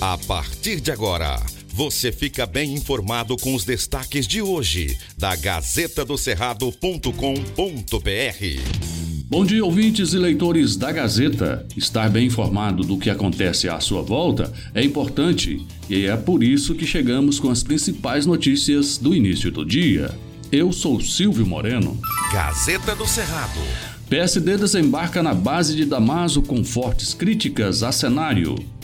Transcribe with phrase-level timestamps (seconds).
[0.00, 1.42] A partir de agora,
[1.74, 7.10] você fica bem informado com os destaques de hoje da Gazeta do Cerrado.com.br.
[9.24, 11.66] Bom dia, ouvintes e leitores da Gazeta.
[11.76, 16.76] Estar bem informado do que acontece à sua volta é importante e é por isso
[16.76, 20.16] que chegamos com as principais notícias do início do dia.
[20.52, 22.00] Eu sou Silvio Moreno.
[22.32, 23.58] Gazeta do Cerrado.
[24.08, 28.77] PSD desembarca na base de Damaso com fortes críticas a cenário.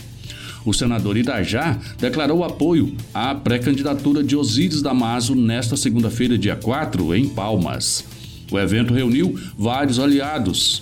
[0.65, 7.29] O senador Irajá declarou apoio à pré-candidatura de Osíris Damaso nesta segunda-feira, dia 4, em
[7.29, 8.03] Palmas.
[8.51, 10.81] O evento reuniu vários aliados.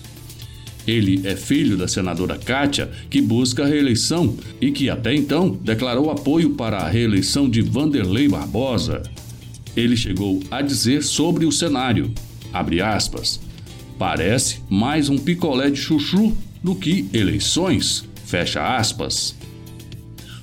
[0.87, 6.09] Ele é filho da senadora Kátia, que busca a reeleição e que até então declarou
[6.09, 9.03] apoio para a reeleição de Vanderlei Barbosa.
[9.75, 12.11] Ele chegou a dizer sobre o cenário,
[12.85, 13.39] aspas,
[13.97, 19.35] parece mais um picolé de chuchu do que eleições, fecha aspas.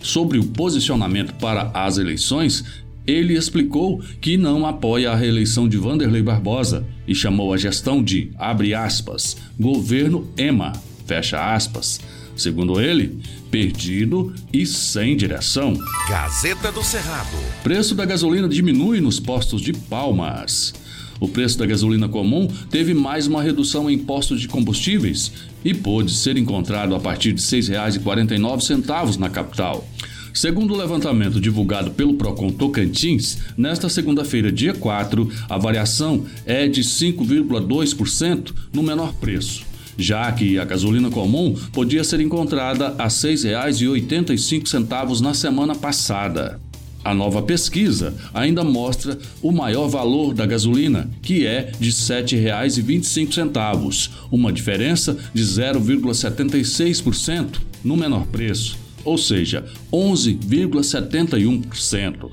[0.02, 2.64] Sobre o posicionamento para as eleições,
[3.06, 8.30] ele explicou que não apoia a reeleição de Vanderlei Barbosa e chamou a gestão de,
[8.38, 10.72] abre aspas, governo EMA,
[11.06, 12.00] fecha aspas.
[12.36, 15.74] Segundo ele, perdido e sem direção.
[16.08, 17.36] Gazeta do Cerrado.
[17.62, 20.72] Preço da gasolina diminui nos postos de Palmas.
[21.20, 25.30] O preço da gasolina comum teve mais uma redução em postos de combustíveis
[25.62, 29.86] e pôde ser encontrado a partir de R$ 6,49 na capital.
[30.32, 36.82] Segundo o levantamento divulgado pelo Procon Tocantins, nesta segunda-feira, dia 4, a variação é de
[36.82, 39.62] 5,2% no menor preço,
[39.98, 46.58] já que a gasolina comum podia ser encontrada a R$ 6,85 na semana passada.
[47.04, 54.10] A nova pesquisa ainda mostra o maior valor da gasolina, que é de R$ 7,25,
[54.30, 62.30] uma diferença de 0,76% no menor preço ou seja, 11,71%.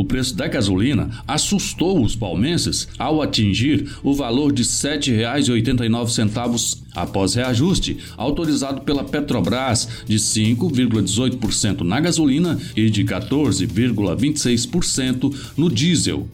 [0.00, 7.34] O preço da gasolina assustou os palmenses ao atingir o valor de R$ 7,89 após
[7.34, 16.26] reajuste autorizado pela Petrobras de 5,18% na gasolina e de 14,26% no diesel.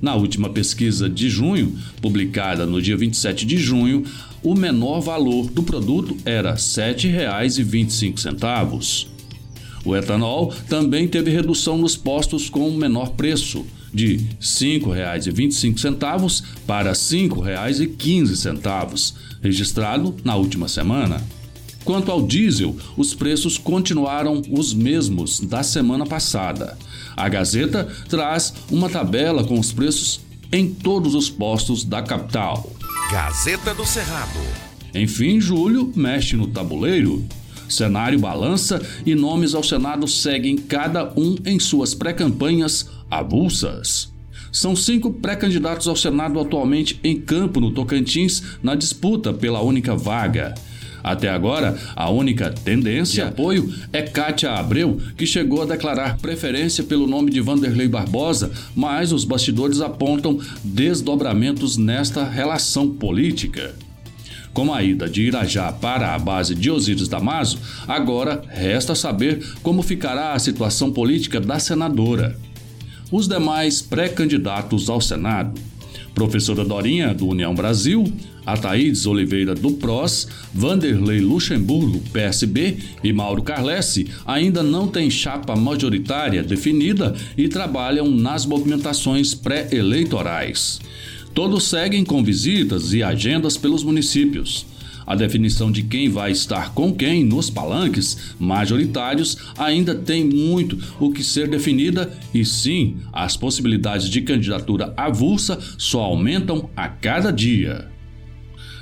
[0.00, 4.04] Na última pesquisa de junho, publicada no dia 27 de junho,
[4.42, 9.11] o menor valor do produto era R$ 7,25.
[9.84, 16.96] O etanol também teve redução nos postos com menor preço, de R$ 5,25 para R$
[16.96, 21.20] 5,15, registrado na última semana.
[21.84, 26.78] Quanto ao diesel, os preços continuaram os mesmos da semana passada.
[27.16, 30.20] A Gazeta traz uma tabela com os preços
[30.52, 32.72] em todos os postos da capital.
[33.10, 34.38] Gazeta do Cerrado.
[34.94, 37.26] Enfim, julho mexe no tabuleiro.
[37.72, 44.12] Cenário balança e nomes ao Senado seguem cada um em suas pré-campanhas avulsas.
[44.52, 50.54] São cinco pré-candidatos ao Senado atualmente em campo no Tocantins na disputa pela única vaga.
[51.02, 56.84] Até agora, a única tendência de apoio é Kátia Abreu, que chegou a declarar preferência
[56.84, 63.74] pelo nome de Vanderlei Barbosa, mas os bastidores apontam desdobramentos nesta relação política.
[64.52, 67.58] Com a ida de Irajá para a base de Osíris Damaso,
[67.88, 72.36] agora resta saber como ficará a situação política da senadora.
[73.10, 75.60] Os demais pré-candidatos ao Senado
[76.14, 78.04] Professora Dorinha, do União Brasil,
[78.44, 86.42] Ataídes Oliveira, do PROS, Vanderlei Luxemburgo, PSB e Mauro Carlesse ainda não têm chapa majoritária
[86.42, 90.80] definida e trabalham nas movimentações pré-eleitorais.
[91.34, 94.66] Todos seguem com visitas e agendas pelos municípios.
[95.06, 101.10] A definição de quem vai estar com quem nos palanques majoritários ainda tem muito o
[101.10, 107.88] que ser definida e sim, as possibilidades de candidatura avulsa só aumentam a cada dia.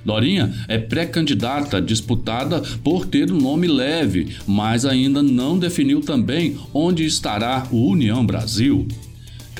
[0.05, 7.05] Dorinha é pré-candidata disputada por ter um nome leve, mas ainda não definiu também onde
[7.05, 8.89] estará o União Brasil.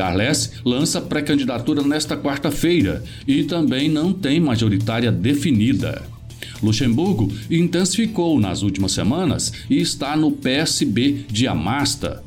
[0.01, 6.03] Carles lança pré-candidatura nesta quarta-feira e também não tem majoritária definida.
[6.63, 12.25] Luxemburgo intensificou nas últimas semanas e está no PSB de Amasta,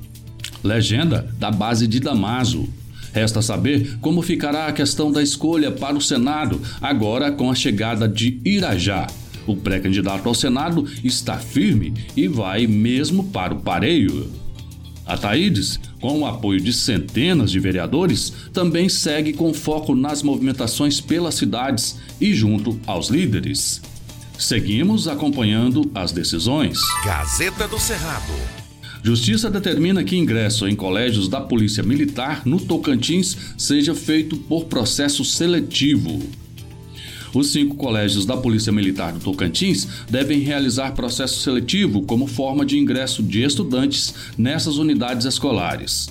[0.63, 2.69] legenda da base de Damaso.
[3.11, 8.07] Resta saber como ficará a questão da escolha para o Senado, agora com a chegada
[8.07, 9.07] de Irajá.
[9.47, 14.42] O pré-candidato ao Senado está firme e vai mesmo para o pareio.
[15.05, 21.01] A Taídes, com o apoio de centenas de vereadores, também segue com foco nas movimentações
[21.01, 23.81] pelas cidades e junto aos líderes.
[24.37, 26.79] Seguimos acompanhando as decisões.
[27.05, 28.33] Gazeta do Cerrado.
[29.03, 35.25] Justiça determina que ingresso em colégios da Polícia Militar no Tocantins seja feito por processo
[35.25, 36.21] seletivo.
[37.33, 42.77] Os cinco colégios da Polícia Militar do Tocantins devem realizar processo seletivo como forma de
[42.77, 46.09] ingresso de estudantes nessas unidades escolares.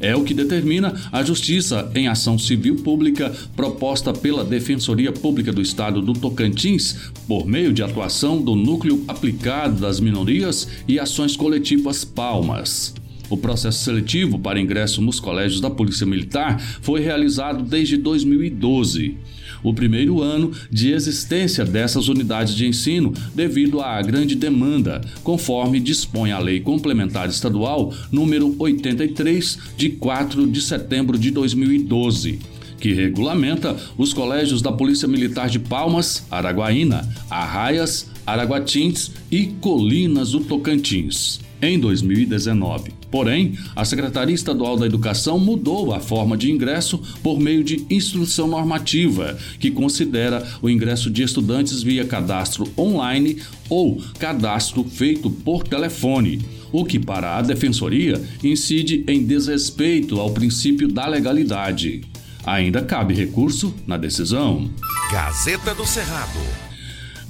[0.00, 5.60] É o que determina a Justiça em ação civil pública proposta pela Defensoria Pública do
[5.60, 6.96] Estado do Tocantins,
[7.28, 12.94] por meio de atuação do Núcleo Aplicado das Minorias e Ações Coletivas Palmas.
[13.28, 19.18] O processo seletivo para ingresso nos colégios da Polícia Militar foi realizado desde 2012
[19.62, 26.32] o primeiro ano de existência dessas unidades de ensino devido à grande demanda, conforme dispõe
[26.32, 32.38] a Lei Complementar Estadual número 83 de 4 de setembro de 2012
[32.80, 40.40] que regulamenta os colégios da Polícia Militar de Palmas, Araguaína, Arraias, Araguatins e Colinas do
[40.40, 42.92] Tocantins em 2019.
[43.10, 48.46] Porém, a Secretaria Estadual da Educação mudou a forma de ingresso por meio de instrução
[48.46, 56.40] normativa, que considera o ingresso de estudantes via cadastro online ou cadastro feito por telefone,
[56.72, 62.02] o que para a Defensoria incide em desrespeito ao princípio da legalidade.
[62.44, 64.70] Ainda cabe recurso na decisão.
[65.12, 66.69] Gazeta do Cerrado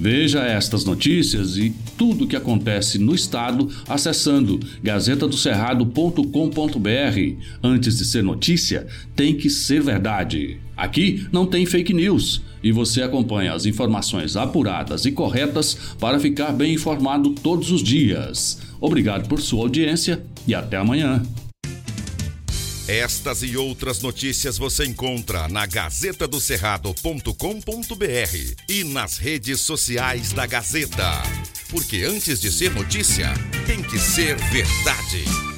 [0.01, 7.45] Veja estas notícias e tudo o que acontece no estado acessando gazetadocerrado.com.br.
[7.61, 10.59] Antes de ser notícia, tem que ser verdade.
[10.75, 16.51] Aqui não tem fake news e você acompanha as informações apuradas e corretas para ficar
[16.51, 18.59] bem informado todos os dias.
[18.81, 21.21] Obrigado por sua audiência e até amanhã.
[22.91, 31.23] Estas e outras notícias você encontra na gazetadocerrado.com.br e nas redes sociais da Gazeta.
[31.69, 33.33] Porque antes de ser notícia,
[33.65, 35.50] tem que ser verdade.